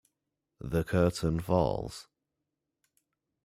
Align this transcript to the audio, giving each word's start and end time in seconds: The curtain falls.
The 0.61 0.83
curtain 0.83 1.41
falls. 1.41 2.07